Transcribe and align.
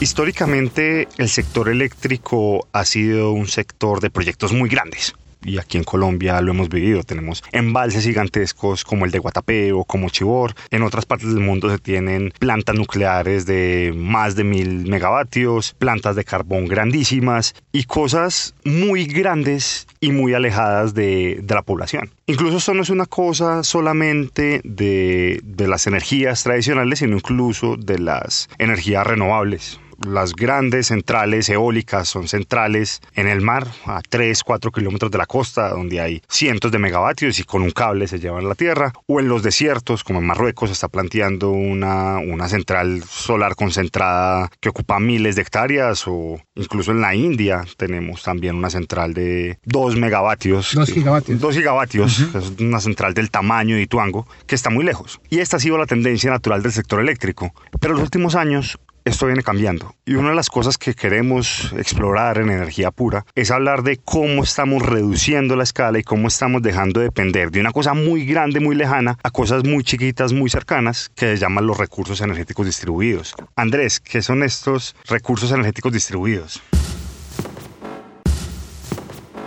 Históricamente 0.00 1.08
el 1.18 1.28
sector 1.28 1.68
eléctrico 1.68 2.66
ha 2.72 2.84
sido 2.84 3.32
un 3.32 3.46
sector 3.46 4.00
de 4.00 4.10
proyectos 4.10 4.52
muy 4.52 4.68
grandes 4.68 5.14
y 5.44 5.58
aquí 5.58 5.78
en 5.78 5.84
Colombia 5.84 6.40
lo 6.40 6.52
hemos 6.52 6.68
vivido. 6.68 7.02
Tenemos 7.02 7.42
embalses 7.52 8.04
gigantescos 8.04 8.84
como 8.84 9.04
el 9.04 9.10
de 9.10 9.18
Guatapé 9.18 9.72
o 9.72 9.84
como 9.84 10.08
Chibor. 10.08 10.54
En 10.70 10.82
otras 10.82 11.06
partes 11.06 11.32
del 11.32 11.42
mundo 11.42 11.70
se 11.70 11.78
tienen 11.78 12.32
plantas 12.38 12.74
nucleares 12.74 13.46
de 13.46 13.92
más 13.96 14.36
de 14.36 14.44
mil 14.44 14.86
megavatios, 14.86 15.74
plantas 15.74 16.16
de 16.16 16.24
carbón 16.24 16.66
grandísimas 16.66 17.54
y 17.72 17.84
cosas 17.84 18.54
muy 18.64 19.06
grandes 19.06 19.86
y 20.00 20.12
muy 20.12 20.34
alejadas 20.34 20.94
de, 20.94 21.44
la 21.48 21.62
población. 21.62 22.10
Incluso 22.26 22.56
esto 22.56 22.74
no 22.74 22.82
es 22.82 22.90
una 22.90 23.06
cosa 23.06 23.62
solamente 23.62 24.60
de, 24.64 25.40
de 25.44 25.68
las 25.68 25.86
energías 25.86 26.42
tradicionales, 26.42 26.98
sino 26.98 27.14
incluso 27.14 27.76
de 27.76 28.00
las 28.00 28.48
energías 28.58 29.06
renovables 29.06 29.78
las 30.04 30.34
grandes 30.34 30.88
centrales 30.88 31.48
eólicas 31.48 32.08
son 32.08 32.28
centrales 32.28 33.00
en 33.14 33.28
el 33.28 33.40
mar 33.40 33.66
a 33.86 34.00
3, 34.08 34.42
4 34.42 34.70
kilómetros 34.72 35.10
de 35.10 35.18
la 35.18 35.26
costa 35.26 35.70
donde 35.70 36.00
hay 36.00 36.22
cientos 36.28 36.70
de 36.72 36.78
megavatios 36.78 37.38
y 37.38 37.44
con 37.44 37.62
un 37.62 37.70
cable 37.70 38.08
se 38.08 38.18
llevan 38.18 38.44
a 38.44 38.48
la 38.48 38.54
tierra. 38.54 38.92
O 39.06 39.20
en 39.20 39.28
los 39.28 39.42
desiertos 39.42 40.04
como 40.04 40.20
en 40.20 40.26
Marruecos 40.26 40.70
se 40.70 40.74
está 40.74 40.88
planteando 40.88 41.50
una, 41.50 42.18
una 42.18 42.48
central 42.48 43.02
solar 43.04 43.54
concentrada 43.54 44.50
que 44.60 44.68
ocupa 44.68 45.00
miles 45.00 45.36
de 45.36 45.42
hectáreas 45.42 46.04
o 46.06 46.40
incluso 46.54 46.92
en 46.92 47.00
la 47.00 47.14
India 47.14 47.64
tenemos 47.76 48.22
también 48.22 48.56
una 48.56 48.70
central 48.70 49.14
de 49.14 49.58
2 49.64 49.96
megavatios. 49.96 50.72
2 50.74 50.90
gigavatios. 50.92 51.40
2 51.40 51.54
gigavatios 51.54 52.20
es 52.34 52.52
una 52.60 52.80
central 52.80 53.14
del 53.14 53.30
tamaño 53.30 53.76
de 53.76 53.82
Ituango 53.82 54.26
que 54.46 54.54
está 54.54 54.70
muy 54.70 54.84
lejos. 54.84 55.20
Y 55.30 55.40
esta 55.40 55.56
ha 55.56 55.60
sido 55.60 55.78
la 55.78 55.86
tendencia 55.86 56.30
natural 56.30 56.62
del 56.62 56.72
sector 56.72 57.00
eléctrico. 57.00 57.52
Pero 57.80 57.94
en 57.94 58.00
los 58.00 58.04
últimos 58.04 58.34
años 58.34 58.78
esto 59.04 59.26
viene 59.26 59.42
cambiando. 59.42 59.94
Y 60.06 60.14
una 60.14 60.30
de 60.30 60.34
las 60.34 60.48
cosas 60.48 60.78
que 60.78 60.94
queremos 60.94 61.72
explorar 61.76 62.38
en 62.38 62.50
energía 62.50 62.90
pura 62.90 63.24
es 63.34 63.50
hablar 63.50 63.82
de 63.82 63.98
cómo 63.98 64.42
estamos 64.42 64.82
reduciendo 64.82 65.56
la 65.56 65.62
escala 65.64 65.98
y 65.98 66.02
cómo 66.02 66.28
estamos 66.28 66.62
dejando 66.62 67.00
de 67.00 67.06
depender 67.06 67.50
de 67.50 67.60
una 67.60 67.72
cosa 67.72 67.94
muy 67.94 68.24
grande, 68.24 68.60
muy 68.60 68.74
lejana, 68.74 69.18
a 69.22 69.30
cosas 69.30 69.64
muy 69.64 69.84
chiquitas, 69.84 70.32
muy 70.32 70.50
cercanas, 70.50 71.10
que 71.14 71.26
se 71.26 71.36
llaman 71.36 71.66
los 71.66 71.78
recursos 71.78 72.20
energéticos 72.20 72.66
distribuidos. 72.66 73.34
Andrés, 73.56 74.00
¿qué 74.00 74.22
son 74.22 74.42
estos 74.42 74.96
recursos 75.06 75.52
energéticos 75.52 75.92
distribuidos? 75.92 76.62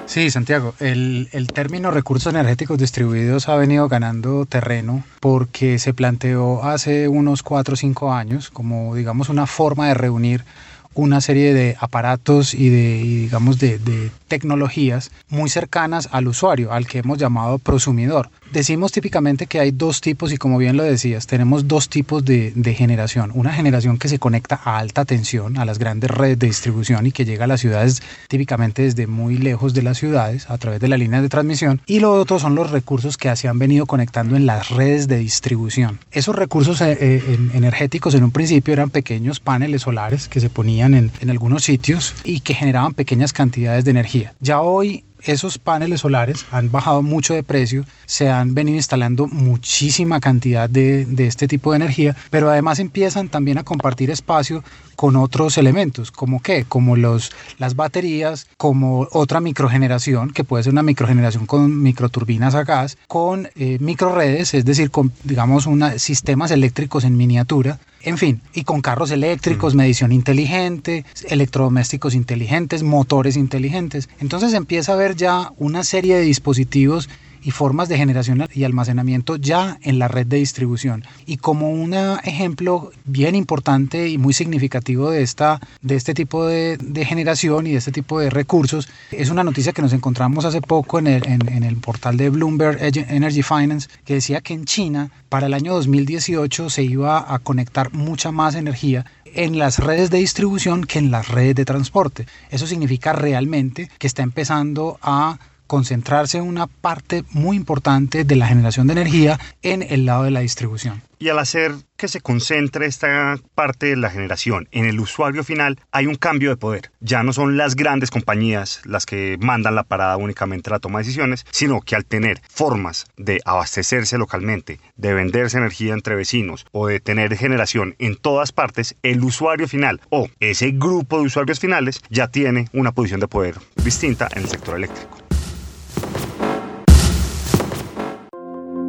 Sí, 0.08 0.32
Santiago, 0.32 0.74
el, 0.80 1.28
término 1.54 1.92
recursos 1.92 2.34
energéticos 2.34 2.78
distribuidos 2.80 3.50
ha 3.50 3.58
venido 3.58 3.90
ganando 3.90 4.46
terreno 4.46 5.04
porque 5.20 5.80
se 5.80 5.94
planteó 5.94 6.64
hace 6.64 7.10
unos 7.10 7.44
4 7.44 7.74
o 7.74 7.78
5 7.78 8.14
años 8.14 8.50
como, 8.50 8.96
digamos, 8.96 9.28
una 9.28 9.48
forma 9.48 9.90
de 9.90 9.96
reunir 9.96 10.46
una 10.94 11.20
serie 11.20 11.54
de 11.54 11.76
aparatos 11.80 12.54
y 12.54 12.70
de, 12.70 12.94
digamos, 13.04 13.60
de, 13.60 13.80
de, 13.80 14.10
tecnologías 14.30 15.12
muy 15.30 15.50
cercanas 15.50 16.08
al 16.14 16.30
usuario, 16.30 16.72
al 16.72 16.88
que 16.88 17.00
hemos 17.00 17.18
llamado 17.18 17.60
prosumidor. 17.60 18.30
Decimos 18.52 18.92
típicamente 18.92 19.46
que 19.46 19.60
hay 19.60 19.72
dos 19.72 20.02
tipos 20.02 20.32
y 20.32 20.38
como 20.38 20.58
bien 20.58 20.78
lo 20.78 20.84
decías, 20.84 21.28
tenemos 21.28 21.68
dos 21.68 21.90
tipos 21.90 22.24
de, 22.24 22.54
generación. 22.78 23.32
Una 23.34 23.54
generación 23.54 23.98
que 23.98 24.08
se 24.08 24.20
conecta 24.20 24.60
a 24.64 24.78
alta 24.78 25.06
tensión, 25.06 25.58
a 25.58 25.66
las 25.66 25.80
grandes 25.80 26.12
redes 26.12 26.40
de 26.40 26.48
distribución 26.48 27.08
y 27.08 27.12
que 27.12 27.26
llega 27.26 27.46
a 27.46 27.48
las 27.48 27.62
ciudades 27.62 28.02
típicamente 28.28 28.84
desde 28.84 29.08
muy 29.08 29.38
lejos 29.38 29.74
de 29.74 29.82
las 29.82 29.98
ciudades 29.98 30.50
a 30.50 30.58
través 30.58 30.80
de 30.80 30.88
las 30.88 31.00
líneas 31.00 31.22
de 31.22 31.30
transmisión. 31.30 31.82
Y 31.86 32.00
lo 32.00 32.14
otro 32.14 32.40
son 32.40 32.56
los 32.56 32.72
recursos 32.72 33.18
que 33.18 33.36
se 33.36 33.48
han 33.48 33.60
venido 33.60 33.86
conectando 33.86 34.36
en 34.36 34.46
las 34.46 34.70
redes 34.70 35.08
de 35.08 35.18
distribución. 35.18 36.00
Esos 36.12 36.36
recursos 36.36 36.82
eh, 36.82 36.98
eh, 37.00 37.22
energéticos 37.54 38.16
en 38.16 38.24
un 38.24 38.32
principio 38.32 38.74
eran 38.74 38.90
pequeños 38.90 39.40
paneles 39.40 39.82
solares 39.82 40.28
que 40.28 40.40
se 40.40 40.50
ponían 40.50 40.94
en 40.94 41.30
algunos 41.30 41.64
sitios 41.64 42.14
y 42.24 42.42
que 42.42 42.54
generaban 42.54 42.94
pequeñas 42.94 43.34
cantidades 43.34 43.86
de 43.86 43.92
energía. 43.92 44.34
Ya 44.40 44.62
hoy 44.62 45.04
esos 45.24 45.58
paneles 45.58 46.02
solares 46.02 46.46
han 46.52 46.72
bajado 46.72 47.02
mucho 47.02 47.34
de 47.34 47.44
precio, 47.44 47.86
se 48.06 48.30
han 48.30 48.54
venido 48.54 48.78
instalando 48.78 49.28
muchísima 49.28 50.20
cantidad 50.20 50.70
de, 50.70 51.06
este 51.18 51.48
tipo 51.48 51.72
de 51.72 51.78
energía, 51.78 52.16
pero 52.30 52.50
además 52.50 52.80
empiezan 52.80 53.30
también 53.30 53.58
a 53.58 53.64
compartir 53.64 54.10
espacio 54.12 54.64
con 54.96 55.16
otros 55.16 55.58
elementos, 55.58 56.12
como 56.12 56.42
qué, 56.42 56.66
como 56.66 56.96
los, 56.96 57.32
las 57.60 57.76
baterías, 57.76 58.48
como 58.58 59.08
otra 59.12 59.40
microgeneración, 59.40 60.32
que 60.32 60.44
puede 60.44 60.64
ser 60.64 60.74
una 60.74 60.84
microgeneración 60.84 61.46
con 61.46 61.84
microturbinas 61.84 62.56
a 62.56 62.64
gas, 62.64 62.98
con 63.08 63.50
eh, 63.56 63.78
microredes, 63.80 64.54
es 64.54 64.66
decir, 64.66 64.90
con, 64.90 65.12
digamos, 65.24 65.68
una, 65.68 66.00
sistemas 66.00 66.52
eléctricos 66.52 67.04
en 67.04 67.16
miniatura, 67.16 67.80
en 68.08 68.18
fin, 68.18 68.42
y 68.54 68.64
con 68.64 68.80
carros 68.82 69.12
eléctricos, 69.12 69.76
mm. 69.76 69.78
medición 69.78 70.12
inteligente, 70.14 71.04
electrodomésticos 71.28 72.16
inteligentes, 72.16 72.82
motores 72.82 73.36
inteligentes. 73.36 74.08
Entonces 74.22 74.54
empieza 74.54 74.94
a 74.94 74.96
haber 74.96 75.18
ya 75.18 75.52
una 75.58 75.84
serie 75.84 76.16
de 76.16 76.22
dispositivos 76.22 77.10
y 77.48 77.52
formas 77.52 77.88
de 77.88 77.96
generación 77.96 78.46
y 78.54 78.66
almacenamiento 78.66 79.38
ya 79.38 79.80
en 79.82 80.00
la 80.00 80.10
red 80.10 80.28
de 80.28 80.36
distribución. 80.36 81.06
Y 81.26 81.38
como 81.38 81.72
un 81.72 81.94
ejemplo 81.94 82.92
bien 83.06 83.36
importante 83.36 84.10
y 84.10 84.18
muy 84.18 84.34
significativo 84.34 85.12
de, 85.12 85.22
esta, 85.22 85.62
de 85.82 85.96
este 85.96 86.14
tipo 86.14 86.46
de, 86.46 86.78
generación 87.08 87.66
y 87.66 87.72
de 87.72 87.78
este 87.78 87.94
tipo 87.94 88.20
de 88.20 88.30
recursos, 88.30 88.90
es 89.14 89.30
una 89.30 89.46
noticia 89.46 89.72
que 89.72 89.82
nos 89.82 89.94
encontramos 89.94 90.44
hace 90.44 90.60
poco 90.60 91.00
en 91.00 91.08
el 91.08 91.78
portal 91.78 92.18
de 92.18 92.30
Bloomberg 92.30 92.80
Energy 92.82 93.44
Finance, 93.44 93.88
que 94.04 94.16
decía 94.16 94.42
que 94.42 94.54
en 94.54 94.66
China 94.66 95.10
para 95.30 95.48
el 95.48 95.54
año 95.54 95.74
2018 95.74 96.70
se 96.70 96.84
iba 96.84 97.34
a 97.34 97.40
conectar 97.40 97.94
mucha 97.94 98.34
más 98.34 98.56
energía 98.56 99.06
en 99.24 99.58
las 99.58 99.80
redes 99.80 100.10
de 100.10 100.18
distribución 100.18 100.84
que 100.84 101.00
en 101.00 101.12
las 101.12 101.30
redes 101.30 101.56
de 101.56 101.64
transporte. 101.64 102.26
Eso 102.50 102.68
significa 102.68 103.14
realmente 103.14 103.90
que 104.00 104.08
está 104.08 104.22
empezando 104.22 105.00
a 105.02 105.40
concentrarse 105.68 106.42
una 106.42 106.68
parte 106.68 107.24
muy 107.32 107.58
importante 107.58 108.24
de 108.24 108.36
la 108.36 108.48
generación 108.48 108.88
de 108.88 108.94
energía 108.94 109.40
en 109.62 109.84
el 109.84 110.06
lado 110.06 110.24
de 110.24 110.32
la 110.32 110.40
distribución. 110.40 111.04
Y 111.20 111.30
al 111.30 111.40
hacer 111.40 111.74
que 111.96 112.08
se 112.08 112.22
concentre 112.22 112.86
esta 112.86 113.38
parte 113.56 113.88
de 113.88 113.96
la 113.96 114.12
generación 114.12 114.68
en 114.72 114.86
el 114.86 115.00
usuario 115.00 115.44
final, 115.44 115.80
hay 115.92 116.06
un 116.06 116.14
cambio 116.14 116.52
de 116.52 116.58
poder. 116.58 116.92
Ya 117.00 117.24
no 117.24 117.34
son 117.34 117.58
las 117.58 117.76
grandes 117.76 118.12
compañías 118.12 118.82
las 118.86 119.08
que 119.08 119.38
mandan 119.42 119.74
la 119.74 119.84
parada 119.84 120.16
únicamente 120.18 120.70
a 120.70 120.74
la 120.74 120.80
toma 120.80 121.00
de 121.00 121.06
decisiones, 121.06 121.44
sino 121.50 121.82
que 121.82 121.96
al 121.96 122.06
tener 122.06 122.40
formas 122.50 123.08
de 123.18 123.40
abastecerse 123.46 124.20
localmente, 124.20 124.80
de 124.96 125.14
venderse 125.14 125.58
energía 125.58 125.94
entre 125.94 126.16
vecinos 126.16 126.68
o 126.72 126.86
de 126.86 127.00
tener 127.00 127.36
generación 127.36 127.96
en 127.98 128.16
todas 128.16 128.52
partes, 128.52 128.96
el 129.02 129.24
usuario 129.24 129.68
final 129.68 130.02
o 130.12 130.28
ese 130.40 130.70
grupo 130.72 131.20
de 131.20 131.26
usuarios 131.26 131.60
finales 131.60 132.02
ya 132.12 132.28
tiene 132.28 132.68
una 132.74 132.92
posición 132.92 133.20
de 133.20 133.28
poder 133.28 133.56
distinta 133.84 134.28
en 134.34 134.44
el 134.44 134.50
sector 134.50 134.76
eléctrico. 134.76 135.27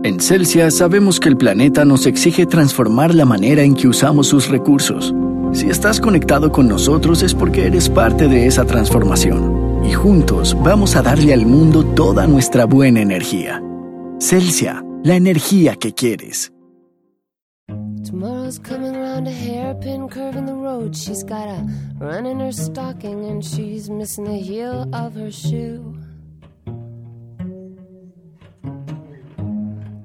En 0.05 0.21
Celsia 0.21 0.71
sabemos 0.71 1.19
que 1.19 1.29
el 1.29 1.37
planeta 1.37 1.85
nos 1.85 2.07
exige 2.07 2.47
transformar 2.47 3.15
la 3.15 3.25
manera 3.25 3.63
en 3.63 3.75
que 3.75 3.89
usamos 3.89 4.29
sus 4.29 4.49
recursos. 4.49 5.13
Si 5.53 5.69
estás 5.69 6.01
conectado 6.01 6.53
con 6.53 6.69
nosotros 6.69 7.23
es 7.25 7.35
porque 7.35 7.67
eres 7.67 7.89
parte 7.89 8.29
de 8.29 8.47
esa 8.47 8.65
transformación. 8.65 9.83
Y 9.85 9.93
juntos 9.93 10.57
vamos 10.63 10.95
a 10.95 11.03
darle 11.03 11.35
al 11.35 11.47
mundo 11.47 11.85
toda 11.85 12.29
nuestra 12.29 12.65
buena 12.65 13.01
energía. 13.01 13.61
Celsia, 14.21 14.85
la 15.03 15.17
energía 15.17 15.75
que 15.75 15.93
quieres. 15.93 16.53
Tomorrow's 18.05 18.61
coming 18.61 18.95
a 18.95 19.31
hairpin 19.31 20.09
curve 20.09 20.37
in 20.37 20.47
the 20.47 20.55
road. 20.55 20.95
She's 20.95 21.25
got 21.25 21.49
a 21.49 21.67
run 21.99 22.25
in 22.25 22.39
her 22.39 22.53
stocking 22.53 23.25
and 23.25 23.45
she's 23.45 23.91
missing 23.91 24.25
the 24.25 24.39
heel 24.39 24.89
of 24.95 25.15
her 25.17 25.31
shoe. 25.31 25.95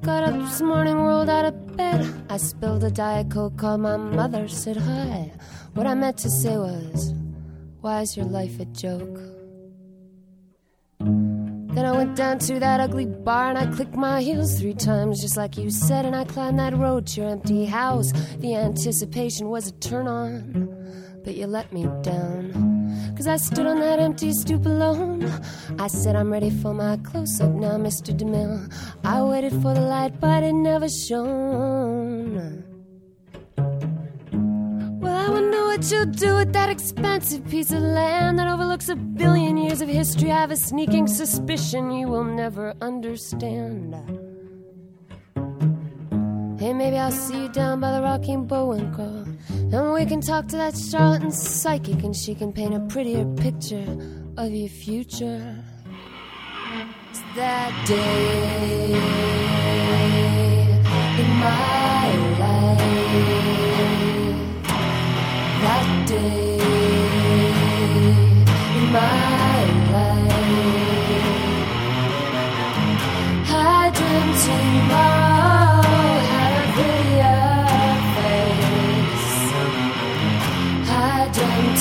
Got 0.03 0.25
up 0.25 0.33
this 0.33 0.59
morning, 0.59 0.95
rolled 0.95 1.29
out 1.29 1.45
of 1.45 1.77
bed. 1.77 2.25
I 2.29 2.35
spilled 2.35 2.83
a 2.83 2.91
Diet 2.91 3.31
Coke, 3.31 3.55
called 3.55 3.79
my 3.79 3.95
mother, 3.95 4.49
said 4.49 4.75
hi. 4.75 5.31
What 5.75 5.87
I 5.87 5.95
meant 5.95 6.17
to 6.17 6.29
say 6.29 6.57
was, 6.57 7.13
why 7.79 8.01
is 8.01 8.17
your 8.17 8.25
life 8.25 8.59
a 8.59 8.65
joke? 8.65 9.17
Then 10.99 11.85
I 11.85 11.93
went 11.93 12.17
down 12.17 12.39
to 12.39 12.59
that 12.59 12.81
ugly 12.81 13.05
bar 13.05 13.47
and 13.47 13.57
I 13.57 13.65
clicked 13.73 13.95
my 13.95 14.21
heels 14.21 14.59
three 14.59 14.73
times, 14.73 15.21
just 15.21 15.37
like 15.37 15.57
you 15.57 15.69
said. 15.69 16.05
And 16.05 16.17
I 16.17 16.25
climbed 16.25 16.59
that 16.59 16.75
road 16.75 17.07
to 17.07 17.21
your 17.21 17.29
empty 17.29 17.63
house. 17.63 18.11
The 18.39 18.55
anticipation 18.55 19.47
was 19.47 19.69
a 19.69 19.71
turn 19.71 20.09
on, 20.09 21.21
but 21.23 21.35
you 21.35 21.47
let 21.47 21.71
me 21.71 21.87
down. 22.01 22.72
Cause 23.23 23.41
I 23.41 23.55
stood 23.55 23.65
on 23.67 23.79
that 23.79 23.99
empty 23.99 24.33
stoop 24.33 24.65
alone. 24.65 25.23
I 25.79 25.87
said, 25.87 26.17
I'm 26.17 26.29
ready 26.29 26.49
for 26.49 26.73
my 26.73 26.97
close 26.97 27.39
up 27.39 27.51
now, 27.51 27.77
Mr. 27.77 28.11
DeMille. 28.13 28.69
I 29.05 29.21
waited 29.21 29.53
for 29.61 29.73
the 29.73 29.79
light, 29.79 30.19
but 30.19 30.43
it 30.43 30.51
never 30.51 30.89
shone. 30.89 32.65
Well, 34.99 35.15
I 35.15 35.29
wonder 35.29 35.63
what 35.63 35.89
you'll 35.89 36.07
do 36.07 36.35
with 36.35 36.51
that 36.51 36.67
expensive 36.67 37.47
piece 37.47 37.71
of 37.71 37.79
land 37.79 38.39
that 38.39 38.49
overlooks 38.49 38.89
a 38.89 38.97
billion 38.97 39.55
years 39.55 39.79
of 39.79 39.87
history. 39.87 40.29
I 40.29 40.41
have 40.41 40.51
a 40.51 40.57
sneaking 40.57 41.07
suspicion 41.07 41.91
you 41.91 42.09
will 42.09 42.25
never 42.25 42.73
understand. 42.81 43.95
Hey, 46.63 46.71
maybe 46.71 46.97
I'll 46.97 47.11
see 47.11 47.41
you 47.41 47.49
down 47.49 47.81
by 47.81 47.91
the 47.91 48.01
Rocky 48.01 48.31
and 48.31 48.47
Bullwinkle. 48.47 49.25
And 49.73 49.93
we 49.93 50.05
can 50.05 50.21
talk 50.21 50.47
to 50.47 50.55
that 50.55 50.77
charlatan 50.77 51.29
psychic, 51.29 52.01
and 52.05 52.15
she 52.15 52.33
can 52.35 52.53
paint 52.53 52.73
a 52.73 52.79
prettier 52.87 53.25
picture 53.35 53.97
of 54.37 54.49
your 54.49 54.69
future. 54.69 55.57
It's 57.09 57.21
that 57.35 57.85
day 57.85 58.93
in 61.19 61.31
my 61.43 62.15
life. 62.39 62.77
That 65.65 65.87
day 66.07 66.59
in 68.79 68.85
my 68.93 69.65
life. 69.91 70.31
I 73.51 73.91
dreamt 73.93 74.37
tomorrow 74.45 75.22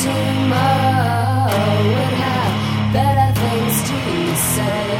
tomorrow 0.04 1.50
would 1.94 2.16
have 2.26 2.54
better 2.92 3.30
things 3.42 3.76
to 3.88 3.98
say 4.54 4.92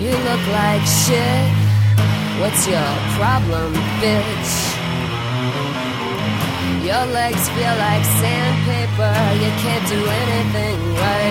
you 0.00 0.10
look 0.10 0.44
like 0.52 0.84
shit. 0.86 1.50
What's 2.40 2.66
your 2.68 2.90
problem, 3.18 3.74
bitch? 4.00 4.50
Your 6.86 7.04
legs 7.12 7.48
feel 7.50 7.76
like 7.86 8.04
sandpaper. 8.20 9.14
You 9.42 9.50
can't 9.62 9.86
do 9.88 10.00
anything 10.22 10.78
right. 10.94 11.27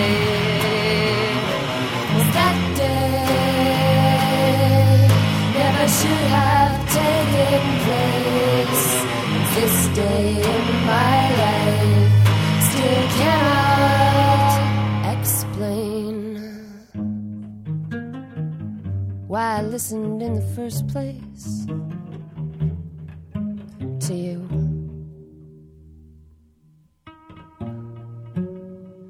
Listened 19.88 20.20
in 20.20 20.34
the 20.34 20.46
first 20.54 20.86
place 20.88 21.64
to 24.06 24.14
you. 24.14 24.46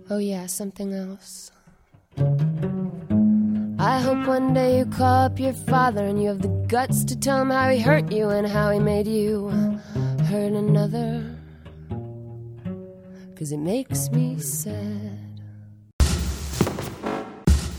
Oh, 0.08 0.18
yeah, 0.18 0.46
something 0.46 0.92
else. 0.92 1.50
I 3.80 3.98
hope 3.98 4.28
one 4.28 4.54
day 4.54 4.78
you 4.78 4.86
call 4.86 5.24
up 5.24 5.40
your 5.40 5.52
father 5.52 6.04
and 6.04 6.22
you 6.22 6.28
have 6.28 6.42
the 6.42 6.66
guts 6.68 7.04
to 7.06 7.16
tell 7.16 7.42
him 7.42 7.50
how 7.50 7.70
he 7.70 7.80
hurt 7.80 8.12
you 8.12 8.28
and 8.28 8.46
how 8.46 8.70
he 8.70 8.78
made 8.78 9.08
you 9.08 9.48
hurt 10.30 10.52
another. 10.52 11.24
Cause 13.36 13.50
it 13.50 13.58
makes 13.58 14.12
me 14.12 14.38
sad. 14.38 15.27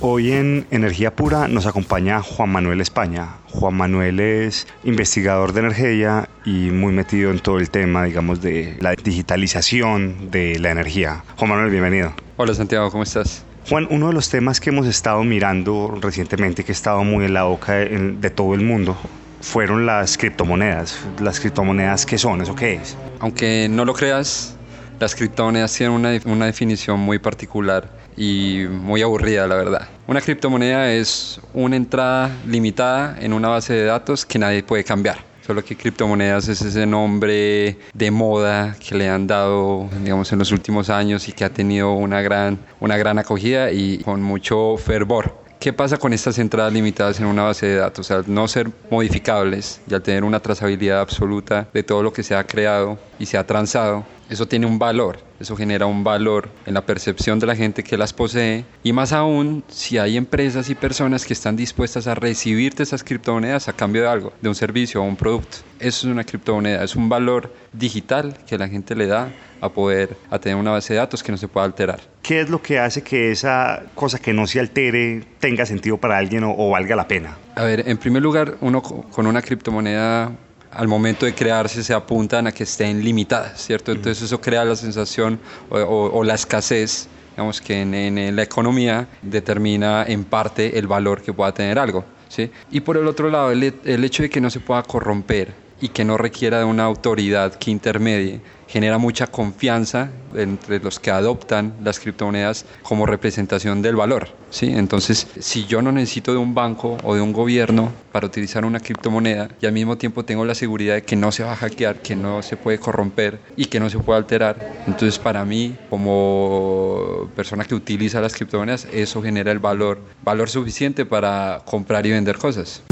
Hoy 0.01 0.31
en 0.31 0.65
Energía 0.71 1.13
Pura 1.13 1.49
nos 1.49 1.65
acompaña 1.65 2.21
Juan 2.21 2.49
Manuel 2.49 2.79
España. 2.79 3.35
Juan 3.47 3.73
Manuel 3.75 4.21
es 4.21 4.65
investigador 4.85 5.51
de 5.51 5.59
energía 5.59 6.29
y 6.45 6.71
muy 6.71 6.93
metido 6.93 7.31
en 7.31 7.39
todo 7.39 7.57
el 7.57 7.69
tema, 7.69 8.05
digamos, 8.05 8.41
de 8.41 8.77
la 8.79 8.93
digitalización 8.95 10.31
de 10.31 10.57
la 10.57 10.71
energía. 10.71 11.25
Juan 11.35 11.49
Manuel, 11.49 11.69
bienvenido. 11.69 12.13
Hola 12.37 12.53
Santiago, 12.53 12.89
¿cómo 12.91 13.03
estás? 13.03 13.43
Juan, 13.67 13.87
uno 13.89 14.07
de 14.07 14.13
los 14.13 14.29
temas 14.29 14.61
que 14.61 14.69
hemos 14.69 14.87
estado 14.87 15.21
mirando 15.25 15.99
recientemente, 16.01 16.63
que 16.63 16.71
ha 16.71 16.75
estado 16.75 17.03
muy 17.03 17.25
en 17.25 17.33
la 17.33 17.43
boca 17.43 17.73
de, 17.73 18.13
de 18.13 18.29
todo 18.29 18.53
el 18.53 18.61
mundo, 18.61 18.95
fueron 19.41 19.85
las 19.85 20.17
criptomonedas. 20.17 20.97
Las 21.19 21.41
criptomonedas, 21.41 22.05
¿qué 22.05 22.17
son? 22.17 22.41
¿Eso 22.41 22.55
qué 22.55 22.75
es? 22.75 22.95
Aunque 23.19 23.67
no 23.69 23.83
lo 23.83 23.93
creas, 23.93 24.55
las 24.97 25.13
criptomonedas 25.13 25.73
tienen 25.73 25.93
una, 25.93 26.17
una 26.23 26.45
definición 26.45 27.01
muy 27.01 27.19
particular 27.19 27.99
y 28.19 28.67
muy 28.69 29.01
aburrida, 29.01 29.47
la 29.47 29.55
verdad. 29.55 29.87
Una 30.05 30.19
criptomoneda 30.19 30.91
es 30.91 31.39
una 31.53 31.77
entrada 31.77 32.29
limitada 32.45 33.15
en 33.19 33.31
una 33.31 33.47
base 33.47 33.73
de 33.73 33.85
datos 33.85 34.25
que 34.25 34.37
nadie 34.37 34.61
puede 34.61 34.83
cambiar. 34.83 35.17
Solo 35.47 35.63
que 35.63 35.75
criptomonedas 35.75 36.47
es 36.49 36.61
ese 36.61 36.85
nombre 36.85 37.77
de 37.93 38.11
moda 38.11 38.75
que 38.77 38.93
le 38.93 39.09
han 39.09 39.25
dado, 39.25 39.89
digamos, 40.03 40.31
en 40.33 40.37
los 40.37 40.51
últimos 40.51 40.89
años 40.89 41.27
y 41.29 41.31
que 41.31 41.45
ha 41.45 41.49
tenido 41.49 41.93
una 41.93 42.21
gran, 42.21 42.59
una 42.81 42.97
gran 42.97 43.17
acogida 43.17 43.71
y 43.71 43.99
con 43.99 44.21
mucho 44.21 44.75
fervor. 44.77 45.39
¿Qué 45.59 45.73
pasa 45.73 45.97
con 45.97 46.13
estas 46.13 46.37
entradas 46.39 46.71
limitadas 46.71 47.19
en 47.19 47.25
una 47.25 47.43
base 47.43 47.65
de 47.65 47.75
datos? 47.77 48.11
Al 48.11 48.25
no 48.27 48.47
ser 48.47 48.69
modificables 48.91 49.81
y 49.89 49.93
al 49.93 50.01
tener 50.01 50.23
una 50.23 50.39
trazabilidad 50.39 50.99
absoluta 50.99 51.67
de 51.73 51.83
todo 51.83 52.03
lo 52.03 52.13
que 52.13 52.23
se 52.23 52.35
ha 52.35 52.45
creado 52.45 52.99
y 53.17 53.25
se 53.25 53.37
ha 53.37 53.45
transado, 53.45 54.05
eso 54.29 54.47
tiene 54.47 54.65
un 54.65 54.77
valor, 54.77 55.19
eso 55.39 55.55
genera 55.55 55.85
un 55.87 56.03
valor 56.03 56.49
en 56.65 56.75
la 56.75 56.85
percepción 56.85 57.39
de 57.39 57.47
la 57.47 57.55
gente 57.55 57.83
que 57.83 57.97
las 57.97 58.13
posee 58.13 58.63
y 58.83 58.93
más 58.93 59.11
aún 59.11 59.63
si 59.67 59.97
hay 59.97 60.17
empresas 60.17 60.69
y 60.69 60.75
personas 60.75 61.25
que 61.25 61.33
están 61.33 61.55
dispuestas 61.55 62.07
a 62.07 62.15
recibirte 62.15 62.83
esas 62.83 63.03
criptomonedas 63.03 63.67
a 63.67 63.73
cambio 63.73 64.03
de 64.03 64.07
algo, 64.07 64.33
de 64.41 64.49
un 64.49 64.55
servicio 64.55 65.01
o 65.01 65.03
un 65.03 65.15
producto. 65.15 65.57
Eso 65.79 66.07
es 66.07 66.13
una 66.13 66.23
criptomoneda, 66.23 66.83
es 66.83 66.95
un 66.95 67.09
valor 67.09 67.53
digital 67.73 68.37
que 68.47 68.57
la 68.57 68.67
gente 68.67 68.95
le 68.95 69.07
da 69.07 69.31
a 69.61 69.69
poder 69.69 70.15
a 70.29 70.39
tener 70.39 70.57
una 70.57 70.71
base 70.71 70.93
de 70.93 70.99
datos 70.99 71.23
que 71.23 71.31
no 71.31 71.37
se 71.37 71.47
pueda 71.47 71.65
alterar. 71.65 71.99
¿Qué 72.21 72.41
es 72.41 72.49
lo 72.49 72.61
que 72.61 72.79
hace 72.79 73.01
que 73.01 73.31
esa 73.31 73.83
cosa 73.95 74.19
que 74.19 74.33
no 74.33 74.45
se 74.45 74.59
altere 74.59 75.23
tenga 75.39 75.65
sentido 75.65 75.97
para 75.97 76.17
alguien 76.17 76.43
o, 76.43 76.53
o 76.55 76.69
valga 76.69 76.95
la 76.95 77.07
pena? 77.07 77.37
A 77.55 77.63
ver, 77.63 77.89
en 77.89 77.97
primer 77.97 78.21
lugar, 78.21 78.57
uno 78.61 78.81
con 78.81 79.27
una 79.27 79.41
criptomoneda 79.41 80.31
al 80.71 80.87
momento 80.87 81.25
de 81.25 81.33
crearse 81.33 81.83
se 81.83 81.93
apuntan 81.93 82.47
a 82.47 82.51
que 82.51 82.63
estén 82.63 83.03
limitadas, 83.03 83.63
¿cierto? 83.63 83.91
Entonces 83.91 84.23
eso 84.23 84.39
crea 84.39 84.63
la 84.65 84.75
sensación 84.75 85.39
o, 85.69 85.77
o, 85.77 86.19
o 86.19 86.23
la 86.23 86.35
escasez, 86.35 87.07
digamos 87.31 87.61
que 87.61 87.81
en, 87.81 87.93
en, 87.93 88.35
la 88.35 88.43
economía 88.43 89.07
determina 89.21 90.05
en 90.07 90.23
parte 90.25 90.77
el 90.77 90.87
valor 90.87 91.21
que 91.21 91.33
pueda 91.33 91.51
tener 91.53 91.79
algo, 91.79 92.05
¿sí? 92.27 92.51
Y 92.69 92.81
por 92.81 92.97
el 92.97 93.07
otro 93.07 93.29
lado, 93.29 93.51
el, 93.51 93.73
el 93.83 94.03
hecho 94.03 94.23
de 94.23 94.29
que 94.29 94.41
no 94.41 94.49
se 94.49 94.59
pueda 94.59 94.83
corromper 94.83 95.53
y 95.81 95.89
que 95.89 96.03
no 96.03 96.17
requiera 96.17 96.59
de 96.59 96.65
una 96.65 96.83
autoridad 96.83 97.55
que 97.55 97.71
intermedie, 97.71 98.41
genera 98.69 98.99
mucha 98.99 99.27
confianza 99.27 100.11
entre 100.35 100.79
los 100.79 100.99
que 100.99 101.09
adoptan 101.09 101.73
las 101.83 101.99
criptomonedas 101.99 102.65
como 102.83 103.07
representación 103.07 103.81
del 103.81 103.95
valor. 103.95 104.29
¿sí? 104.51 104.67
Entonces, 104.67 105.27
si 105.39 105.65
yo 105.65 105.81
no 105.81 105.91
necesito 105.91 106.31
de 106.31 106.37
un 106.37 106.53
banco 106.53 106.97
o 107.03 107.15
de 107.15 107.21
un 107.21 107.33
gobierno 107.33 107.91
para 108.11 108.27
utilizar 108.27 108.65
una 108.65 108.79
criptomoneda 108.79 109.49
y 109.59 109.65
al 109.65 109.73
mismo 109.73 109.97
tiempo 109.97 110.23
tengo 110.23 110.45
la 110.45 110.53
seguridad 110.53 110.93
de 110.93 111.01
que 111.01 111.15
no 111.15 111.31
se 111.31 111.43
va 111.43 111.53
a 111.53 111.55
hackear, 111.55 112.01
que 112.01 112.15
no 112.15 112.43
se 112.43 112.57
puede 112.57 112.79
corromper 112.79 113.39
y 113.57 113.65
que 113.65 113.79
no 113.79 113.89
se 113.89 113.97
puede 113.97 114.19
alterar, 114.19 114.83
entonces 114.85 115.17
para 115.17 115.43
mí, 115.45 115.75
como 115.89 117.29
persona 117.35 117.65
que 117.65 117.73
utiliza 117.73 118.21
las 118.21 118.33
criptomonedas, 118.33 118.87
eso 118.93 119.21
genera 119.21 119.51
el 119.51 119.59
valor, 119.59 119.99
valor 120.23 120.49
suficiente 120.49 121.05
para 121.05 121.63
comprar 121.65 122.05
y 122.05 122.11
vender 122.11 122.37
cosas. 122.37 122.83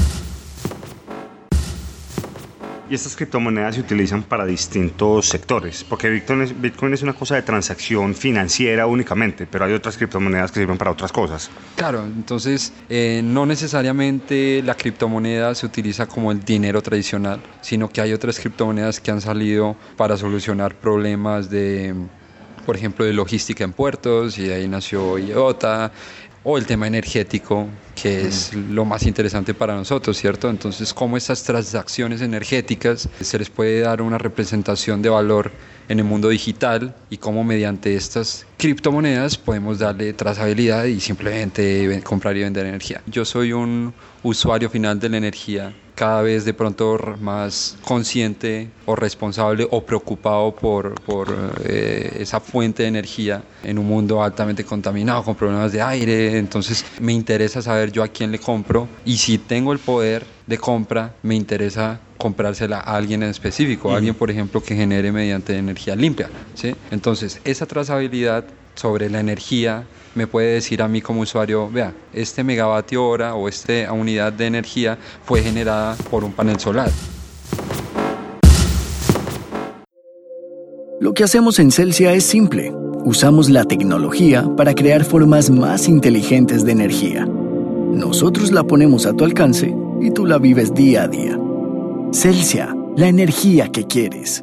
Y 2.90 2.94
estas 2.94 3.14
criptomonedas 3.16 3.74
se 3.74 3.82
utilizan 3.82 4.22
para 4.22 4.46
distintos 4.46 5.28
sectores, 5.28 5.84
porque 5.84 6.08
Bitcoin 6.08 6.94
es, 6.94 7.02
una 7.02 7.12
cosa 7.12 7.34
de 7.34 7.42
transacción 7.42 8.14
financiera 8.14 8.86
únicamente, 8.86 9.46
pero 9.46 9.66
hay 9.66 9.74
otras 9.74 9.98
criptomonedas 9.98 10.52
que 10.52 10.60
sirven 10.60 10.78
para 10.78 10.90
otras 10.90 11.12
cosas. 11.12 11.50
Claro, 11.76 12.04
entonces 12.04 12.72
eh, 12.88 13.20
no 13.22 13.44
necesariamente 13.44 14.62
la 14.64 14.74
criptomoneda 14.74 15.54
se 15.54 15.66
utiliza 15.66 16.06
como 16.06 16.32
el 16.32 16.42
dinero 16.42 16.80
tradicional, 16.80 17.40
sino 17.60 17.90
que 17.90 18.00
hay 18.00 18.14
otras 18.14 18.40
criptomonedas 18.40 19.00
que 19.00 19.10
han 19.10 19.20
salido 19.20 19.76
para 19.98 20.16
solucionar 20.16 20.74
problemas 20.74 21.50
de, 21.50 21.94
por 22.64 22.74
ejemplo, 22.76 23.04
de 23.04 23.12
logística 23.12 23.64
en 23.64 23.72
puertos, 23.74 24.38
y 24.38 24.50
ahí 24.50 24.66
nació 24.66 25.18
IOTA, 25.18 25.92
o 26.44 26.56
el 26.56 26.66
tema 26.66 26.86
energético, 26.86 27.66
que 28.00 28.26
es 28.26 28.54
lo 28.54 28.84
más 28.84 29.04
interesante 29.04 29.54
para 29.54 29.74
nosotros, 29.74 30.16
¿cierto? 30.16 30.48
Entonces, 30.48 30.94
cómo 30.94 31.16
estas 31.16 31.42
transacciones 31.42 32.20
energéticas 32.20 33.08
se 33.20 33.38
les 33.38 33.50
puede 33.50 33.80
dar 33.80 34.00
una 34.02 34.18
representación 34.18 35.02
de 35.02 35.08
valor 35.08 35.50
en 35.88 35.98
el 35.98 36.04
mundo 36.04 36.28
digital 36.28 36.94
y 37.10 37.16
cómo 37.16 37.44
mediante 37.44 37.96
estas 37.96 38.46
criptomonedas 38.56 39.36
podemos 39.36 39.78
darle 39.78 40.12
trazabilidad 40.12 40.84
y 40.84 41.00
simplemente 41.00 42.00
comprar 42.04 42.36
y 42.36 42.42
vender 42.42 42.66
energía. 42.66 43.02
Yo 43.06 43.24
soy 43.24 43.52
un 43.52 43.94
usuario 44.22 44.70
final 44.70 45.00
de 45.00 45.08
la 45.08 45.16
energía 45.16 45.74
cada 45.98 46.22
vez 46.22 46.44
de 46.44 46.54
pronto 46.54 46.96
más 47.20 47.76
consciente 47.84 48.70
o 48.86 48.94
responsable 48.94 49.66
o 49.68 49.84
preocupado 49.84 50.54
por, 50.54 50.94
por 51.00 51.34
eh, 51.64 52.18
esa 52.20 52.38
fuente 52.38 52.84
de 52.84 52.88
energía 52.88 53.42
en 53.64 53.80
un 53.80 53.86
mundo 53.88 54.22
altamente 54.22 54.62
contaminado 54.62 55.24
con 55.24 55.34
problemas 55.34 55.72
de 55.72 55.82
aire. 55.82 56.38
Entonces 56.38 56.84
me 57.00 57.12
interesa 57.12 57.60
saber 57.62 57.90
yo 57.90 58.04
a 58.04 58.08
quién 58.08 58.30
le 58.30 58.38
compro 58.38 58.86
y 59.04 59.16
si 59.16 59.38
tengo 59.38 59.72
el 59.72 59.80
poder 59.80 60.24
de 60.46 60.56
compra, 60.56 61.16
me 61.24 61.34
interesa 61.34 61.98
comprársela 62.16 62.78
a 62.78 62.94
alguien 62.94 63.24
en 63.24 63.30
específico, 63.30 63.92
a 63.92 63.96
alguien 63.96 64.14
por 64.14 64.30
ejemplo 64.30 64.62
que 64.62 64.76
genere 64.76 65.10
mediante 65.10 65.58
energía 65.58 65.96
limpia. 65.96 66.30
¿sí? 66.54 66.76
Entonces 66.92 67.40
esa 67.42 67.66
trazabilidad 67.66 68.44
sobre 68.76 69.10
la 69.10 69.18
energía 69.18 69.84
me 70.18 70.26
puede 70.26 70.54
decir 70.54 70.82
a 70.82 70.88
mí 70.88 71.00
como 71.00 71.20
usuario, 71.20 71.70
vea, 71.70 71.94
este 72.12 72.42
megavatio 72.42 73.06
hora 73.06 73.36
o 73.36 73.48
esta 73.48 73.92
unidad 73.92 74.32
de 74.32 74.46
energía 74.46 74.98
fue 75.24 75.42
generada 75.42 75.96
por 76.10 76.24
un 76.24 76.32
panel 76.32 76.58
solar. 76.58 76.90
Lo 81.00 81.14
que 81.14 81.22
hacemos 81.22 81.60
en 81.60 81.70
Celsia 81.70 82.12
es 82.12 82.24
simple. 82.24 82.72
Usamos 83.04 83.48
la 83.48 83.64
tecnología 83.64 84.44
para 84.56 84.74
crear 84.74 85.04
formas 85.04 85.50
más 85.50 85.88
inteligentes 85.88 86.64
de 86.64 86.72
energía. 86.72 87.24
Nosotros 87.24 88.50
la 88.50 88.64
ponemos 88.64 89.06
a 89.06 89.14
tu 89.14 89.24
alcance 89.24 89.72
y 90.00 90.10
tú 90.10 90.26
la 90.26 90.38
vives 90.38 90.74
día 90.74 91.04
a 91.04 91.08
día. 91.08 91.38
Celsia, 92.12 92.74
la 92.96 93.06
energía 93.06 93.68
que 93.68 93.86
quieres. 93.86 94.42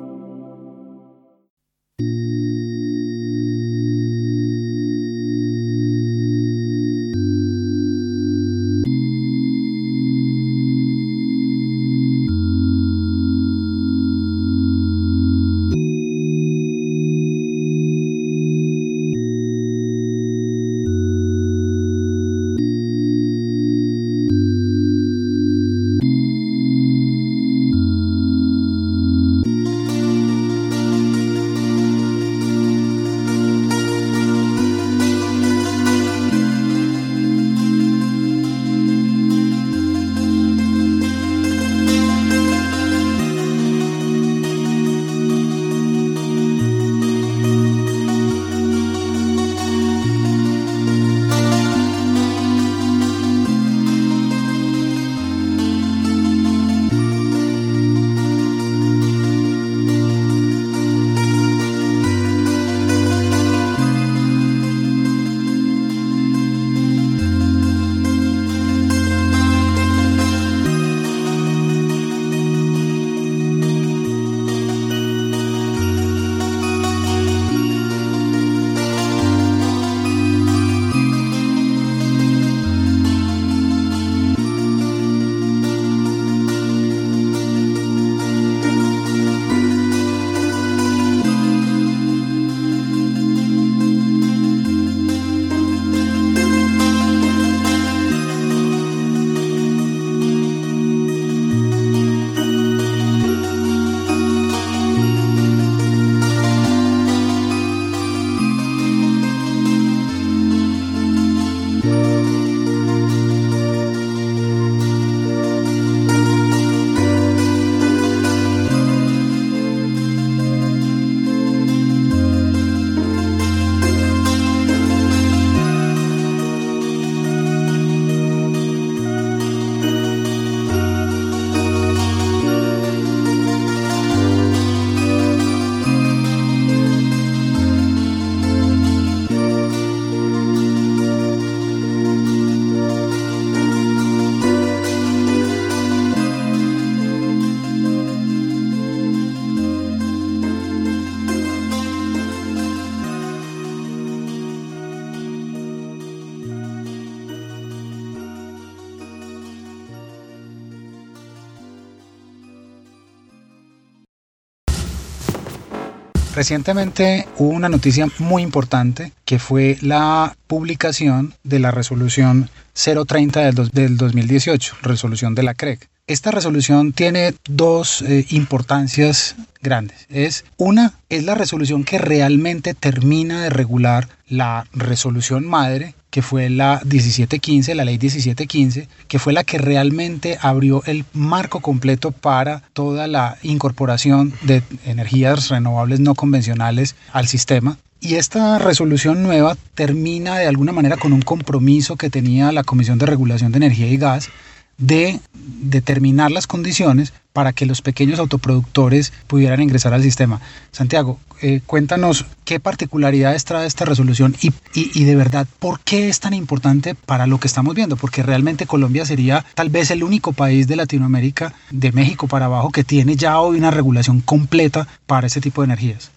Recientemente 166.36 167.30
hubo 167.38 167.52
una 167.52 167.70
noticia 167.70 168.08
muy 168.20 168.44
importante 168.44 169.14
que 169.24 169.40
fue 169.40 169.78
la 169.82 170.36
publicación 170.48 171.34
de 171.46 171.60
la 171.60 171.72
resolución 171.72 172.50
030 172.74 173.40
del, 173.40 173.70
del 173.70 173.96
2018, 173.96 174.76
resolución 174.82 175.34
de 175.34 175.44
la 175.44 175.54
CREC. 175.54 175.88
Esta 176.08 176.32
resolución 176.32 176.92
tiene 176.92 177.34
dos 177.48 178.02
eh, 178.02 178.26
importancias 178.32 179.38
grandes. 179.62 180.08
Es 180.10 180.44
una 180.58 180.96
es 181.08 181.24
la 181.24 181.36
resolución 181.36 181.86
que 181.86 182.00
realmente 182.00 182.74
termina 182.74 183.42
de 183.42 183.50
regular 183.50 184.10
la 184.28 184.68
resolución 184.74 185.48
madre 185.48 185.96
que 186.16 186.22
fue 186.22 186.50
la 186.50 186.80
1715, 186.86 187.76
la 187.76 187.84
ley 187.84 187.98
1715, 188.00 188.88
que 189.10 189.20
fue 189.20 189.34
la 189.34 189.44
que 189.44 189.58
realmente 189.58 190.38
abrió 190.42 190.82
el 190.86 191.04
marco 191.12 191.60
completo 191.60 192.12
para 192.12 192.64
toda 192.72 193.08
la 193.08 193.38
incorporación 193.44 194.32
de 194.44 194.64
energías 194.86 195.50
renovables 195.50 196.00
no 196.00 196.16
convencionales 196.16 196.96
al 197.12 197.28
sistema. 197.28 197.78
Y 198.00 198.16
esta 198.16 198.60
resolución 198.60 199.24
nueva 199.24 199.58
termina 199.74 200.38
de 200.38 200.48
alguna 200.48 200.72
manera 200.72 200.96
con 200.96 201.12
un 201.12 201.22
compromiso 201.22 201.98
que 201.98 202.10
tenía 202.10 202.54
la 202.54 202.64
Comisión 202.64 202.98
de 202.98 203.08
Regulación 203.08 203.52
de 203.52 203.58
Energía 203.58 203.88
y 203.88 203.98
Gas 203.98 204.30
de 204.78 205.20
determinar 205.34 206.32
las 206.32 206.48
condiciones 206.48 207.14
para 207.34 207.54
que 207.54 207.66
los 207.66 207.82
pequeños 207.82 208.20
autoproductores 208.20 209.12
pudieran 209.28 209.62
ingresar 209.62 209.94
al 209.94 210.02
sistema. 210.02 210.40
Santiago, 210.72 211.20
eh, 211.42 211.60
cuéntanos 211.66 212.26
qué 212.46 212.62
particularidades 212.62 213.44
trae 213.44 213.68
esta 213.68 213.84
resolución 213.84 214.36
y, 214.42 214.54
y, 214.74 215.04
de 215.04 215.16
verdad 215.18 215.46
por 215.60 215.82
qué 215.82 216.08
es 216.08 216.22
tan 216.22 216.34
importante 216.34 216.96
para 216.96 217.28
lo 217.28 217.40
que 217.40 217.48
estamos 217.48 217.76
viendo, 217.76 217.98
porque 217.98 218.24
realmente 218.24 218.66
Colombia 218.66 219.06
sería 219.06 219.46
tal 219.54 219.70
vez 219.70 219.92
el 219.92 220.04
único 220.04 220.32
país 220.32 220.68
de 220.68 220.78
Latinoamérica, 220.78 221.54
de 221.72 221.92
México 221.92 222.28
para 222.28 222.46
abajo, 222.46 222.72
que 222.72 222.86
tiene 222.86 223.18
ya 223.18 223.40
hoy 223.42 223.58
una 223.58 223.72
regulación 223.72 224.22
completa 224.22 224.88
para 225.06 225.28
ese 225.28 225.42
tipo 225.42 225.62
de 225.62 225.66
energías. 225.66 226.12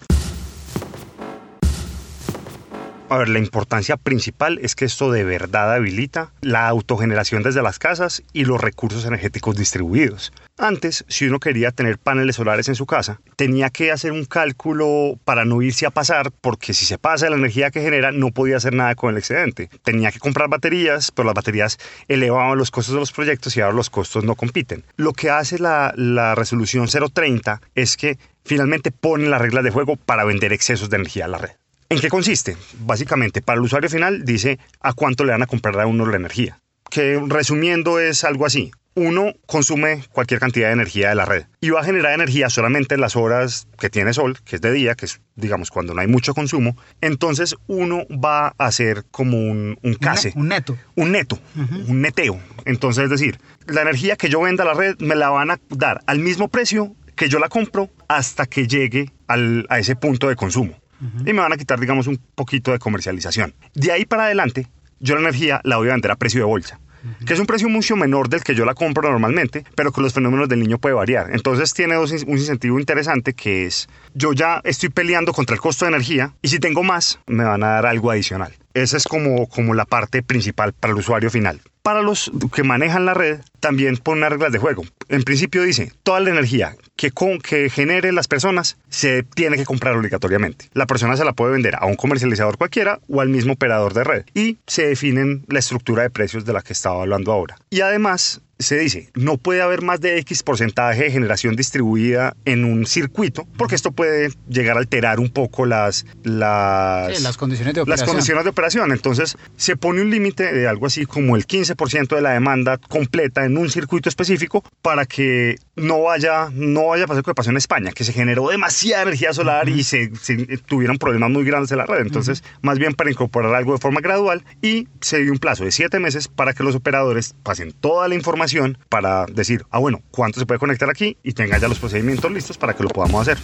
A 3.11 3.17
ver, 3.17 3.31
la 3.31 3.39
importancia 3.39 3.97
principal 3.97 4.59
es 4.61 4.75
que 4.75 4.85
esto 4.85 5.11
de 5.11 5.25
verdad 5.25 5.73
habilita 5.73 6.31
la 6.43 6.69
autogeneración 6.69 7.43
desde 7.43 7.63
las 7.63 7.79
casas 7.79 8.23
y 8.35 8.45
los 8.45 8.61
recursos 8.61 9.07
energéticos 9.07 9.57
distribuidos. 9.57 10.31
Antes, 10.59 11.07
si 11.09 11.27
uno 11.27 11.41
quería 11.41 11.71
tener 11.71 11.97
paneles 11.97 12.37
solares 12.37 12.69
en 12.69 12.75
su 12.75 12.85
casa, 12.85 13.23
tenía 13.37 13.71
que 13.71 13.93
hacer 13.93 14.13
un 14.13 14.27
cálculo 14.27 15.19
para 15.25 15.47
no 15.47 15.63
irse 15.63 15.87
a 15.87 15.91
pasar, 15.91 16.31
porque 16.33 16.75
si 16.75 16.85
se 16.85 16.99
pasa 16.99 17.31
la 17.31 17.37
energía 17.37 17.71
que 17.71 17.81
genera, 17.81 18.13
no 18.13 18.31
podía 18.31 18.59
hacer 18.59 18.75
nada 18.75 18.95
con 18.95 19.11
el 19.11 19.17
excedente. 19.17 19.71
Tenía 19.83 20.13
que 20.13 20.19
comprar 20.19 20.51
baterías, 20.51 21.11
pero 21.11 21.25
las 21.25 21.35
baterías 21.35 21.79
elevaban 22.09 22.59
los 22.59 22.71
costos 22.71 22.93
de 22.93 23.01
los 23.01 23.13
proyectos 23.13 23.57
y 23.57 23.63
ahora 23.63 23.75
los 23.75 23.89
costos 23.89 24.25
no 24.25 24.35
compiten. 24.35 24.85
Lo 24.97 25.15
que 25.15 25.31
hace 25.31 25.59
la, 25.59 25.95
la 25.97 26.35
resolución 26.35 26.89
030 26.89 27.63
es 27.75 27.97
que 27.97 28.19
finalmente 28.45 28.91
pone 28.91 29.31
las 29.31 29.41
reglas 29.41 29.65
de 29.65 29.71
juego 29.71 29.97
para 29.97 30.25
vender 30.25 30.53
excesos 30.53 30.91
de 30.91 30.97
energía 30.97 31.25
a 31.25 31.29
la 31.29 31.39
red. 31.39 31.53
¿En 31.91 32.01
qué 32.01 32.11
consiste? 32.11 32.57
Básicamente, 32.81 33.41
para 33.41 33.59
el 33.59 33.65
usuario 33.65 33.89
final 33.89 34.25
dice 34.25 34.59
a 34.81 34.93
cuánto 34.93 35.25
le 35.25 35.33
van 35.33 35.43
a 35.43 35.47
comprar 35.47 35.81
a 35.81 35.87
uno 35.87 36.05
la 36.05 36.17
energía. 36.17 36.61
Que 36.91 37.19
resumiendo 37.27 37.99
es 37.99 38.25
algo 38.25 38.45
así. 38.45 38.71
Uno 38.95 39.33
consume 39.47 40.05
cualquier 40.13 40.41
cantidad 40.41 40.67
de 40.67 40.75
energía 40.75 41.11
de 41.11 41.15
la 41.15 41.25
red 41.25 41.45
y 41.61 41.71
va 41.71 41.81
a 41.81 41.85
generar 41.85 42.13
energía 42.13 42.51
solamente 42.51 42.97
en 42.97 43.01
las 43.01 43.15
horas 43.15 43.69
que 43.79 43.89
tiene 43.89 44.13
sol, 44.13 44.37
que 44.45 44.57
es 44.57 44.63
de 44.63 44.73
día, 44.73 44.97
que 44.97 45.07
es, 45.07 45.21
digamos, 45.37 45.71
cuando 45.71 45.95
no 45.95 46.01
hay 46.01 46.09
mucho 46.09 46.35
consumo. 46.35 46.77
Entonces 47.01 47.55
uno 47.69 48.05
va 48.11 48.49
a 48.49 48.67
hacer 48.67 49.05
como 49.11 49.39
un, 49.39 49.79
un 49.83 49.95
case. 49.95 50.33
Un 50.35 50.49
neto. 50.49 50.77
Un 50.97 51.13
neto, 51.13 51.39
un 51.87 52.03
neteo. 52.03 52.41
Entonces, 52.65 53.05
es 53.05 53.11
decir, 53.11 53.39
la 53.67 53.83
energía 53.83 54.17
que 54.17 54.29
yo 54.29 54.41
venda 54.41 54.65
a 54.65 54.67
la 54.67 54.75
red 54.75 54.97
me 54.99 55.15
la 55.15 55.31
van 55.31 55.53
a 55.53 55.61
dar 55.71 56.03
al 56.07 56.19
mismo 56.19 56.49
precio 56.49 56.95
que 57.15 57.29
yo 57.29 57.39
la 57.39 57.49
compro 57.49 57.89
hasta 58.09 58.47
que 58.47 58.67
llegue 58.67 59.13
al, 59.29 59.65
a 59.69 59.79
ese 59.79 59.95
punto 59.95 60.29
de 60.29 60.37
consumo. 60.37 60.77
Y 61.01 61.33
me 61.33 61.41
van 61.41 61.53
a 61.53 61.57
quitar, 61.57 61.79
digamos, 61.79 62.07
un 62.07 62.19
poquito 62.35 62.73
de 62.73 62.79
comercialización. 62.79 63.55
De 63.75 63.93
ahí 63.93 64.05
para 64.05 64.25
adelante, 64.25 64.67
yo 65.01 65.15
la 65.15 65.21
energía 65.21 65.61
la 65.65 65.77
voy 65.77 65.89
a 65.89 65.93
vender 65.93 66.11
a 66.11 66.17
precio 66.17 66.41
de 66.41 66.47
bolsa. 66.47 66.81
que 67.25 67.33
es 67.33 67.39
un 67.39 67.47
precio 67.47 67.69
mucho 67.69 67.95
menor 67.95 68.29
del 68.29 68.43
que 68.43 68.55
yo 68.55 68.65
la 68.65 68.75
compro 68.75 69.09
normalmente, 69.09 69.65
pero 69.77 69.93
con 69.93 70.03
los 70.03 70.13
fenómenos 70.13 70.49
del 70.49 70.59
niño 70.59 70.79
puede 70.79 70.95
variar. 70.97 71.29
Entonces 71.33 71.73
tiene 71.73 71.95
dos, 71.95 72.11
un 72.11 72.37
incentivo 72.37 72.81
interesante 72.81 73.35
que 73.35 73.67
es, 73.67 73.89
yo 74.15 74.33
ya 74.33 74.61
estoy 74.65 74.89
peleando 74.89 75.33
contra 75.33 75.55
el 75.55 75.61
costo 75.61 75.85
de 75.85 75.91
energía 75.91 76.35
y 76.43 76.49
si 76.49 76.59
tengo 76.59 76.83
más, 76.83 77.21
me 77.27 77.45
van 77.45 77.63
a 77.63 77.69
dar 77.69 77.87
algo 77.87 78.11
adicional. 78.11 78.53
Esa 78.83 78.97
es 78.97 79.05
como, 79.05 79.49
como 79.49 79.75
la 79.75 79.85
parte 79.85 80.23
principal 80.23 80.73
para 80.73 80.93
el 80.93 81.01
usuario 81.01 81.31
final. 81.31 81.61
Para 81.83 82.03
los 82.03 82.31
que 82.55 82.63
manejan 82.63 83.07
la 83.07 83.15
red, 83.15 83.41
también 83.61 83.97
pone 83.97 84.29
reglas 84.29 84.53
de 84.53 84.59
juego. 84.59 84.85
En 85.09 85.23
principio 85.23 85.63
dice, 85.63 85.93
toda 86.03 86.21
la 86.21 86.31
energía 86.31 86.77
que, 86.97 87.11
con, 87.11 87.39
que 87.39 87.71
genere 87.71 88.13
las 88.13 88.29
personas 88.29 88.77
se 88.89 89.23
tiene 89.23 89.57
que 89.57 89.65
comprar 89.65 89.97
obligatoriamente. 89.97 90.69
La 90.75 90.87
persona 90.87 91.17
se 91.17 91.25
la 91.25 91.33
puede 91.33 91.53
vender 91.53 91.77
a 91.77 91.87
un 91.87 91.97
comercializador 91.97 92.59
cualquiera 92.59 93.01
o 93.09 93.21
al 93.21 93.31
mismo 93.31 93.55
operador 93.55 93.95
de 93.95 94.05
red. 94.05 94.25
Y 94.35 94.59
se 94.67 94.87
definen 94.87 95.45
la 95.49 95.59
estructura 95.59 96.03
de 96.03 96.11
precios 96.11 96.45
de 96.45 96.53
la 96.53 96.63
que 96.63 96.73
estaba 96.73 97.03
hablando 97.03 97.33
ahora. 97.33 97.57
Y 97.71 97.81
además 97.81 98.43
se 98.59 98.77
dice, 98.77 99.11
no 99.15 99.37
puede 99.37 99.63
haber 99.63 99.83
más 99.83 100.01
de 100.01 100.19
X 100.19 100.43
porcentaje 100.43 101.05
de 101.05 101.11
generación 101.13 101.55
distribuida 101.55 102.35
en 102.45 102.65
un 102.65 102.87
circuito, 102.87 103.47
porque 103.57 103.77
esto 103.77 103.93
puede 103.93 104.31
llegar 104.49 104.77
a 104.77 104.81
alterar 104.81 105.21
un 105.21 105.31
poco 105.31 105.65
las, 105.65 106.07
las, 106.25 107.17
Sí, 107.17 107.23
las 107.23 107.37
condiciones 107.37 107.75
de 107.75 107.81
las 107.81 107.85
operación. 107.85 108.09
condiciones 108.09 108.45
de 108.45 108.51
operación. 108.51 108.93
Entonces, 108.93 109.37
se 109.57 109.77
pone 109.77 110.03
un 110.03 110.11
límite 110.11 110.53
de 110.53 110.67
algo 110.67 110.87
así 110.87 111.07
como 111.07 111.37
el 111.37 111.47
15% 111.47 112.17
de 112.17 112.21
la 112.21 112.33
demanda 112.33 112.79
completa 112.79 113.45
en 113.45 113.57
un 113.57 113.71
circuito 113.71 114.09
específico 114.09 114.65
para 114.83 115.07
que 115.07 115.57
no 115.77 116.03
vaya, 116.03 116.49
no 116.53 116.89
vaya 116.89 117.05
a 117.05 117.07
pasar 117.07 117.19
lo 117.19 117.31
que 117.31 117.35
pasó 117.35 117.51
en 117.51 117.57
España, 117.59 117.93
que 117.93 118.03
se 118.03 118.13
generó 118.13 118.49
demasiada 118.49 119.03
energía 119.03 119.33
solar 119.33 119.69
y 119.69 119.85
se, 119.85 120.11
se 120.17 120.37
tuvieron 120.67 120.99
problemas 120.99 121.31
muy 121.31 121.45
grandes 121.45 121.71
en 121.71 121.79
la 121.79 121.87
red. 121.87 122.01
Entonces, 122.01 122.43
más 122.61 122.81
bien 122.81 122.95
para 122.95 123.09
incorporar 123.11 123.55
algo 123.55 123.73
de 123.75 123.79
forma 123.79 124.01
gradual 124.01 124.45
y 124.63 124.89
se 125.01 125.19
dio 125.19 125.31
un 125.31 125.39
plazo 125.39 125.65
de 125.65 125.71
siete 125.71 126.01
meses 126.01 126.27
para 126.27 126.55
que 126.55 126.65
los 126.65 126.75
operadores 126.75 127.37
pasen 127.45 127.71
toda 127.71 128.09
la 128.09 128.17
información 128.17 128.48
para 128.89 129.27
decir, 129.27 129.65
ah, 129.71 129.79
bueno, 129.79 130.01
cuánto 130.11 130.41
se 130.41 130.47
puede 130.47 130.59
conectar 130.59 130.89
aquí 130.91 131.17
y 131.23 131.33
tengan 131.33 131.61
ya 131.61 131.69
los 131.69 131.79
procedimientos 131.79 132.31
listos 132.31 132.59
para 132.59 132.75
que 132.75 132.83
lo 132.83 132.89
podamos 132.89 133.23
hacer. 133.23 133.39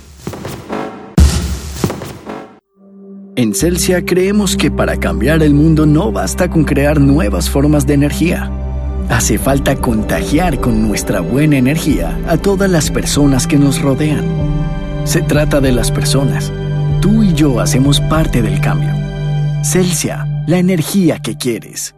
En 3.37 3.53
Celsia 3.53 4.05
creemos 4.05 4.57
que 4.57 4.71
para 4.71 4.97
cambiar 4.97 5.43
el 5.43 5.55
mundo 5.55 5.87
no 5.87 6.13
basta 6.13 6.49
con 6.49 6.63
crear 6.65 7.01
nuevas 7.01 7.51
formas 7.51 7.85
de 7.85 7.95
energía. 7.95 8.49
Hace 9.09 9.39
falta 9.39 9.75
contagiar 9.75 10.61
con 10.61 10.87
nuestra 10.87 11.21
buena 11.21 11.57
energía 11.57 12.17
a 12.29 12.37
todas 12.37 12.71
las 12.71 12.93
personas 12.93 13.49
que 13.49 13.59
nos 13.59 13.83
rodean. 13.83 14.25
Se 15.05 15.21
trata 15.21 15.61
de 15.61 15.73
las 15.73 15.91
personas. 15.91 16.53
Tú 17.01 17.25
y 17.25 17.35
yo 17.35 17.59
hacemos 17.59 18.01
parte 18.03 18.41
del 18.41 18.61
cambio. 18.61 18.91
Celsia, 19.65 20.45
la 20.47 20.59
energía 20.59 21.19
que 21.19 21.37
quieres. 21.37 21.95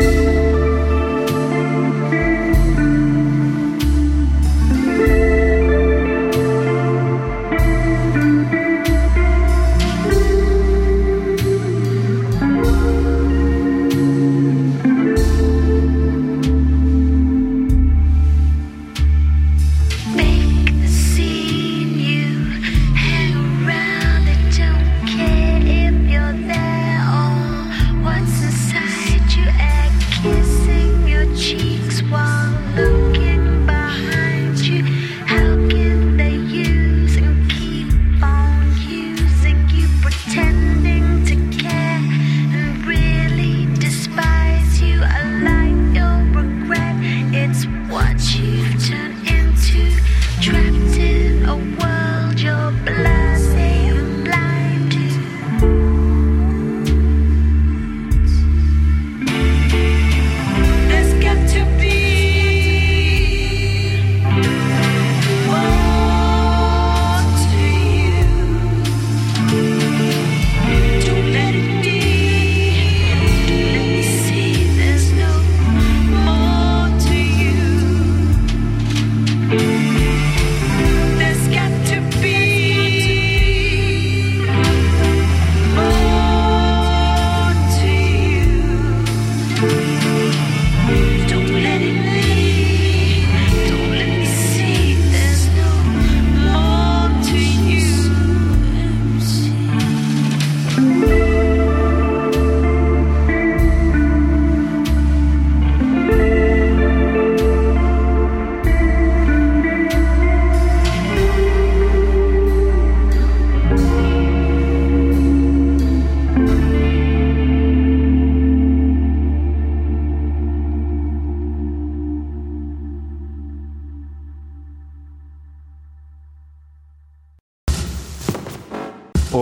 Thank 0.00 0.22
you. 0.22 0.27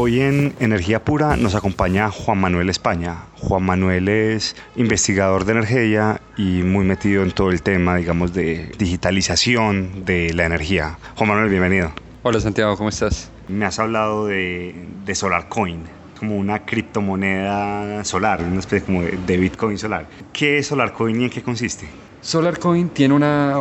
Hoy 0.07 0.21
en 0.21 0.55
Energía 0.61 1.05
Pura 1.05 1.37
nos 1.37 1.57
acompaña 1.57 2.13
Juan 2.13 2.39
Manuel 2.39 2.71
España. 2.71 3.25
Juan 3.41 3.65
Manuel 3.65 4.09
es 4.09 4.55
investigador 4.77 5.45
de 5.45 5.51
energía 5.51 6.21
y 6.37 6.63
muy 6.63 6.85
metido 6.85 7.25
en 7.25 7.33
todo 7.33 7.51
el 7.51 7.61
tema, 7.61 7.97
digamos, 7.97 8.33
de 8.33 8.71
digitalización 8.79 10.05
de 10.05 10.33
la 10.33 10.47
energía. 10.47 10.97
Juan 11.17 11.31
Manuel, 11.31 11.51
bienvenido. 11.51 11.91
Hola 12.23 12.39
Santiago, 12.39 12.77
¿cómo 12.77 12.89
estás? 12.89 13.33
Me 13.49 13.65
has 13.65 13.81
hablado 13.81 14.27
de, 14.27 14.77
de 15.05 15.15
SolarCoin, 15.17 15.83
como 16.21 16.37
una 16.37 16.65
criptomoneda 16.65 18.05
solar, 18.05 18.45
una 18.45 18.61
especie 18.61 18.87
como 18.87 19.03
de, 19.03 19.19
de 19.27 19.37
Bitcoin 19.37 19.77
solar. 19.77 20.07
¿Qué 20.33 20.59
es 20.59 20.69
SolarCoin 20.69 21.21
y 21.21 21.25
en 21.25 21.31
qué 21.31 21.43
consiste? 21.43 21.89
SolarCoin 22.21 22.91
tiene 22.91 23.13
una, 23.13 23.57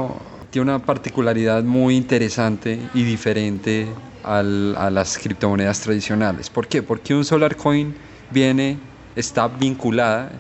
tiene 0.52 0.70
una 0.70 0.78
particularidad 0.78 1.64
muy 1.64 1.96
interesante 1.96 2.80
y 2.94 3.02
diferente 3.02 3.88
a 4.26 4.90
las 4.90 5.18
criptomonedas 5.18 5.82
tradicionales. 5.82 6.50
¿Por 6.50 6.68
qué? 6.68 6.82
Porque 6.82 7.14
un 7.14 7.24
SolarCoin 7.24 7.96
viene, 8.32 8.80
está 9.16 9.48
vinculada 9.48 10.32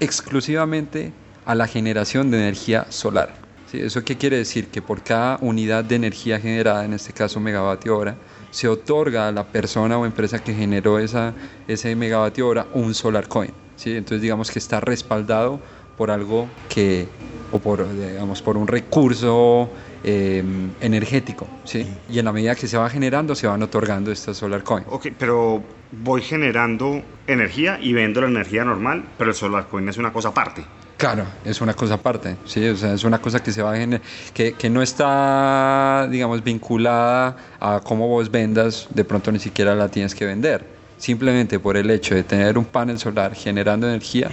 exclusivamente 0.00 1.12
a 1.44 1.54
la 1.54 1.66
generación 1.66 2.30
de 2.30 2.38
energía 2.38 2.86
solar. 2.90 3.34
¿Sí? 3.70 3.80
¿Eso 3.80 4.02
qué 4.02 4.16
quiere 4.16 4.38
decir? 4.38 4.68
Que 4.68 4.80
por 4.80 5.02
cada 5.02 5.38
unidad 5.40 5.84
de 5.84 5.96
energía 5.96 6.40
generada, 6.40 6.84
en 6.84 6.94
este 6.94 7.12
caso 7.12 7.38
megavatio 7.38 7.96
hora, 7.98 8.16
se 8.50 8.66
otorga 8.66 9.28
a 9.28 9.32
la 9.32 9.44
persona 9.44 9.98
o 9.98 10.06
empresa 10.06 10.38
que 10.42 10.54
generó 10.54 10.98
esa, 10.98 11.34
ese 11.66 11.94
megavatio 11.94 12.48
hora 12.48 12.66
un 12.72 12.94
solar 12.94 13.28
coin. 13.28 13.52
¿sí? 13.76 13.94
Entonces 13.94 14.22
digamos 14.22 14.50
que 14.50 14.58
está 14.58 14.80
respaldado 14.80 15.60
por 15.96 16.10
algo 16.10 16.48
que, 16.68 17.08
o 17.50 17.58
por, 17.58 17.88
digamos, 17.94 18.42
por 18.42 18.56
un 18.56 18.66
recurso 18.66 19.72
eh, 20.02 20.42
energético. 20.80 21.48
¿sí? 21.64 21.86
Y 22.08 22.18
en 22.18 22.24
la 22.24 22.32
medida 22.32 22.54
que 22.54 22.66
se 22.66 22.76
va 22.76 22.88
generando, 22.90 23.34
se 23.34 23.46
van 23.46 23.62
otorgando 23.62 24.10
estas 24.12 24.36
solar 24.36 24.62
coins. 24.62 24.86
Ok, 24.90 25.08
pero 25.18 25.62
voy 25.90 26.22
generando 26.22 27.02
energía 27.26 27.78
y 27.80 27.92
vendo 27.92 28.20
la 28.20 28.28
energía 28.28 28.64
normal, 28.64 29.04
pero 29.16 29.30
el 29.30 29.36
SolarCoin 29.36 29.88
es 29.88 29.96
una 29.98 30.12
cosa 30.12 30.28
aparte. 30.28 30.64
Claro, 30.96 31.26
es 31.44 31.60
una 31.60 31.74
cosa 31.74 31.94
aparte, 31.94 32.36
sí, 32.44 32.66
o 32.66 32.76
sea, 32.76 32.92
es 32.92 33.04
una 33.04 33.20
cosa 33.20 33.40
que 33.40 33.52
se 33.52 33.62
va 33.62 33.72
a 33.72 33.76
gener- 33.76 34.00
que, 34.34 34.54
que 34.54 34.68
no 34.68 34.82
está, 34.82 36.08
digamos, 36.10 36.42
vinculada 36.42 37.36
a 37.60 37.80
cómo 37.84 38.08
vos 38.08 38.30
vendas, 38.32 38.88
de 38.90 39.04
pronto 39.04 39.30
ni 39.30 39.38
siquiera 39.38 39.76
la 39.76 39.88
tienes 39.88 40.12
que 40.14 40.26
vender. 40.26 40.76
Simplemente 40.96 41.60
por 41.60 41.76
el 41.76 41.88
hecho 41.90 42.16
de 42.16 42.24
tener 42.24 42.58
un 42.58 42.64
panel 42.64 42.98
solar 42.98 43.34
generando 43.36 43.86
energía, 43.86 44.32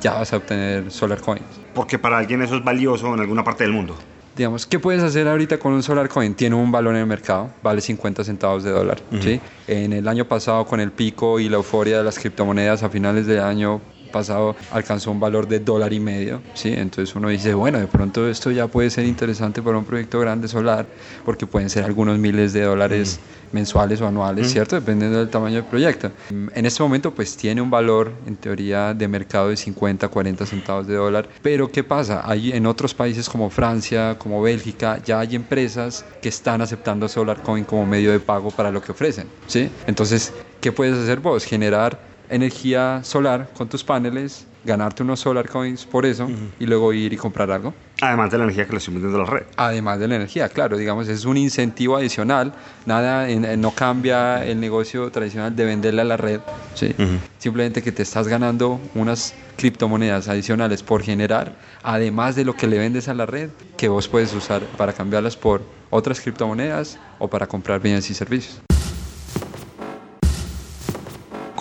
ya 0.00 0.14
vas 0.14 0.32
a 0.32 0.38
obtener 0.38 0.90
solar 0.90 1.20
coins. 1.20 1.44
Porque 1.74 1.98
para 1.98 2.18
alguien 2.18 2.42
eso 2.42 2.56
es 2.56 2.64
valioso 2.64 3.12
en 3.14 3.20
alguna 3.20 3.44
parte 3.44 3.64
del 3.64 3.72
mundo. 3.72 3.96
Digamos, 4.36 4.66
¿qué 4.66 4.78
puedes 4.78 5.02
hacer 5.02 5.28
ahorita 5.28 5.58
con 5.58 5.74
un 5.74 5.82
solar 5.82 6.08
coin? 6.08 6.34
Tiene 6.34 6.56
un 6.56 6.72
valor 6.72 6.94
en 6.94 7.00
el 7.00 7.06
mercado, 7.06 7.50
vale 7.62 7.82
50 7.82 8.24
centavos 8.24 8.64
de 8.64 8.70
dólar. 8.70 8.98
¿sí? 9.20 9.40
En 9.66 9.92
el 9.92 10.08
año 10.08 10.24
pasado, 10.26 10.64
con 10.64 10.80
el 10.80 10.90
pico 10.90 11.38
y 11.38 11.50
la 11.50 11.56
euforia 11.56 11.98
de 11.98 12.04
las 12.04 12.18
criptomonedas 12.18 12.82
a 12.82 12.88
finales 12.88 13.26
del 13.26 13.40
año 13.40 13.82
pasado, 14.12 14.54
alcanzó 14.70 15.10
un 15.10 15.18
valor 15.18 15.48
de 15.48 15.58
dólar 15.58 15.92
y 15.92 15.98
medio. 15.98 16.40
¿sí? 16.54 16.72
Entonces 16.72 17.14
uno 17.16 17.28
dice, 17.28 17.54
bueno, 17.54 17.78
de 17.78 17.86
pronto 17.86 18.28
esto 18.28 18.50
ya 18.52 18.68
puede 18.68 18.90
ser 18.90 19.06
interesante 19.06 19.60
para 19.62 19.78
un 19.78 19.84
proyecto 19.84 20.20
grande 20.20 20.46
solar, 20.46 20.86
porque 21.24 21.46
pueden 21.46 21.68
ser 21.70 21.84
algunos 21.84 22.18
miles 22.18 22.52
de 22.52 22.62
dólares 22.62 23.18
mensuales 23.52 24.00
o 24.00 24.06
anuales, 24.06 24.50
¿cierto? 24.50 24.76
Dependiendo 24.76 25.18
del 25.18 25.28
tamaño 25.28 25.56
del 25.56 25.64
proyecto. 25.64 26.10
En 26.30 26.66
este 26.66 26.82
momento, 26.82 27.14
pues 27.14 27.36
tiene 27.36 27.60
un 27.60 27.70
valor, 27.70 28.12
en 28.26 28.36
teoría, 28.36 28.94
de 28.94 29.06
mercado 29.08 29.48
de 29.50 29.56
50, 29.56 30.08
40 30.08 30.46
centavos 30.46 30.86
de 30.86 30.94
dólar. 30.94 31.28
Pero, 31.42 31.70
¿qué 31.70 31.84
pasa? 31.84 32.22
Hay 32.24 32.52
en 32.52 32.66
otros 32.66 32.94
países 32.94 33.28
como 33.28 33.50
Francia, 33.50 34.16
como 34.18 34.42
Bélgica, 34.42 35.00
ya 35.04 35.20
hay 35.20 35.34
empresas 35.36 36.04
que 36.20 36.28
están 36.28 36.62
aceptando 36.62 37.08
SolarCoin 37.08 37.64
como 37.64 37.86
medio 37.86 38.10
de 38.10 38.20
pago 38.20 38.50
para 38.50 38.70
lo 38.70 38.80
que 38.80 38.92
ofrecen, 38.92 39.26
¿sí? 39.46 39.70
Entonces, 39.86 40.32
¿qué 40.60 40.72
puedes 40.72 40.96
hacer 40.96 41.20
vos? 41.20 41.44
Generar 41.44 42.11
energía 42.34 43.00
solar 43.04 43.48
con 43.56 43.68
tus 43.68 43.84
paneles, 43.84 44.46
ganarte 44.64 45.02
unos 45.02 45.20
solar 45.20 45.48
coins 45.48 45.84
por 45.84 46.06
eso 46.06 46.28
y 46.58 46.66
luego 46.66 46.92
ir 46.92 47.12
y 47.12 47.16
comprar 47.16 47.50
algo. 47.50 47.74
Además 48.00 48.30
de 48.32 48.38
la 48.38 48.44
energía 48.44 48.64
que 48.66 48.72
le 48.72 48.78
estoy 48.78 48.94
vendiendo 48.94 49.20
a 49.22 49.24
la 49.24 49.30
red. 49.30 49.42
Además 49.56 49.98
de 50.00 50.08
la 50.08 50.16
energía, 50.16 50.48
claro, 50.48 50.76
digamos, 50.76 51.06
es 51.08 51.24
un 51.24 51.36
incentivo 51.36 51.96
adicional, 51.96 52.52
nada, 52.86 53.28
en- 53.28 53.44
en- 53.44 53.60
no 53.60 53.70
cambia 53.72 54.44
el 54.44 54.58
negocio 54.60 55.10
tradicional 55.10 55.54
de 55.54 55.64
venderle 55.64 56.00
a 56.02 56.04
la 56.04 56.16
red, 56.16 56.40
¿sí? 56.74 56.94
simplemente 57.38 57.82
que 57.82 57.92
te 57.92 58.02
estás 58.02 58.26
ganando 58.28 58.80
unas 58.94 59.34
criptomonedas 59.56 60.28
adicionales 60.28 60.82
por 60.82 61.02
generar, 61.02 61.54
además 61.82 62.34
de 62.34 62.44
lo 62.44 62.54
que 62.56 62.66
le 62.66 62.78
vendes 62.78 63.08
a 63.08 63.14
la 63.14 63.26
red, 63.26 63.50
que 63.76 63.88
vos 63.88 64.08
puedes 64.08 64.32
usar 64.34 64.62
para 64.76 64.92
cambiarlas 64.92 65.36
por 65.36 65.62
otras 65.90 66.20
criptomonedas 66.20 66.98
o 67.18 67.28
para 67.28 67.46
comprar 67.46 67.80
bienes 67.80 68.08
y 68.10 68.14
servicios. 68.14 68.60